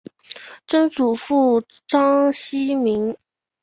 [0.65, 3.15] 曾祖父章希明。